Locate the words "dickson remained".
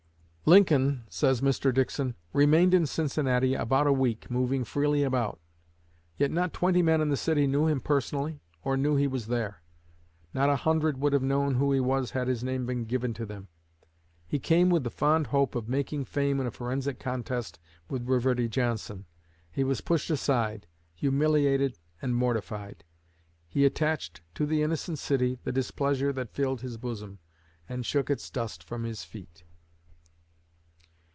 1.73-2.73